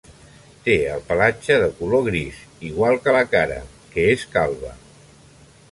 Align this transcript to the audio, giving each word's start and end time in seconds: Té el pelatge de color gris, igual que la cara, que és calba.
Té 0.67 0.77
el 0.93 1.03
pelatge 1.09 1.57
de 1.63 1.67
color 1.81 2.03
gris, 2.07 2.41
igual 2.71 2.99
que 3.05 3.17
la 3.19 3.23
cara, 3.35 3.61
que 3.93 4.09
és 4.15 4.29
calba. 4.37 4.75